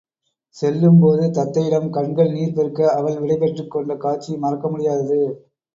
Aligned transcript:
செல்லும்போது 0.55 1.25
தத்தையிடம் 1.31 1.89
கண்கள் 1.89 2.31
நீர் 2.31 2.55
பெருக்க 2.55 2.89
அவள் 2.91 3.19
விடை 3.19 3.37
பெற்றுக் 3.37 3.71
கொண்டகாட்சி 3.71 4.37
மறக்க 4.37 4.69
முடியாதது. 4.69 5.21